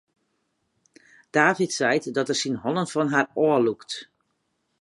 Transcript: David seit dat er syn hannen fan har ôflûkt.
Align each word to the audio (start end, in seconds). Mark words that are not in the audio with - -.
David 1.31 1.71
seit 1.79 2.05
dat 2.17 2.29
er 2.31 2.39
syn 2.41 2.61
hannen 2.63 2.91
fan 2.93 3.09
har 3.15 3.27
ôflûkt. 3.47 3.91